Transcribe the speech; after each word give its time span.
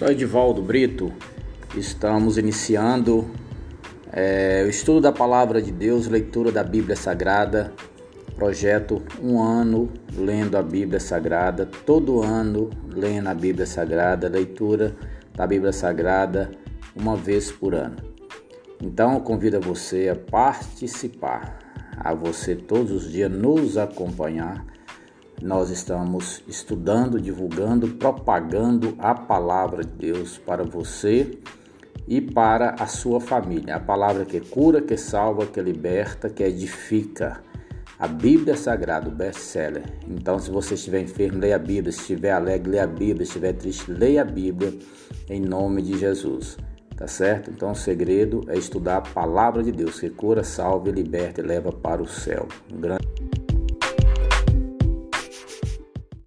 Sou 0.00 0.08
Edivaldo 0.08 0.62
Brito, 0.62 1.12
estamos 1.76 2.38
iniciando 2.38 3.30
é, 4.10 4.62
o 4.64 4.70
estudo 4.70 4.98
da 4.98 5.12
Palavra 5.12 5.60
de 5.60 5.70
Deus, 5.70 6.06
leitura 6.06 6.50
da 6.50 6.64
Bíblia 6.64 6.96
Sagrada, 6.96 7.70
projeto 8.34 9.02
Um 9.22 9.42
Ano 9.42 9.92
Lendo 10.16 10.56
a 10.56 10.62
Bíblia 10.62 10.98
Sagrada, 10.98 11.66
todo 11.84 12.22
ano 12.22 12.70
lendo 12.88 13.28
a 13.28 13.34
Bíblia 13.34 13.66
Sagrada, 13.66 14.26
leitura 14.26 14.96
da 15.36 15.46
Bíblia 15.46 15.70
Sagrada 15.70 16.50
uma 16.96 17.14
vez 17.14 17.52
por 17.52 17.74
ano. 17.74 17.96
Então 18.82 19.12
eu 19.12 19.20
convido 19.20 19.60
você 19.60 20.08
a 20.08 20.16
participar, 20.16 21.58
a 21.98 22.14
você 22.14 22.56
todos 22.56 22.90
os 22.90 23.12
dias 23.12 23.30
nos 23.30 23.76
acompanhar 23.76 24.64
nós 25.42 25.70
estamos 25.70 26.42
estudando, 26.46 27.20
divulgando, 27.20 27.88
propagando 27.88 28.94
a 28.98 29.14
palavra 29.14 29.82
de 29.84 29.92
Deus 29.92 30.38
para 30.38 30.62
você 30.62 31.38
e 32.06 32.20
para 32.20 32.74
a 32.78 32.86
sua 32.86 33.20
família. 33.20 33.76
A 33.76 33.80
palavra 33.80 34.24
que 34.24 34.40
cura, 34.40 34.82
que 34.82 34.96
salva, 34.96 35.46
que 35.46 35.60
liberta, 35.60 36.28
que 36.28 36.42
edifica. 36.42 37.40
A 37.98 38.08
Bíblia 38.08 38.56
Sagrada, 38.56 39.08
o 39.08 39.12
best-seller. 39.12 39.84
Então, 40.08 40.38
se 40.38 40.50
você 40.50 40.74
estiver 40.74 41.00
enfermo, 41.00 41.38
leia 41.38 41.56
a 41.56 41.58
Bíblia. 41.58 41.92
Se 41.92 42.00
estiver 42.00 42.32
alegre, 42.32 42.72
leia 42.72 42.84
a 42.84 42.86
Bíblia. 42.86 43.24
Se 43.26 43.32
estiver 43.32 43.52
triste, 43.52 43.90
leia 43.90 44.22
a 44.22 44.24
Bíblia 44.24 44.72
em 45.28 45.40
nome 45.40 45.82
de 45.82 45.98
Jesus. 45.98 46.56
Tá 46.96 47.06
certo? 47.06 47.50
Então, 47.50 47.70
o 47.70 47.74
segredo 47.74 48.42
é 48.48 48.58
estudar 48.58 48.98
a 48.98 49.00
palavra 49.00 49.62
de 49.62 49.72
Deus, 49.72 50.00
que 50.00 50.10
cura, 50.10 50.42
salva, 50.42 50.90
liberta 50.90 51.40
e 51.40 51.44
leva 51.44 51.72
para 51.72 52.02
o 52.02 52.06
céu. 52.06 52.46
Um 52.72 52.80
grande 52.80 53.06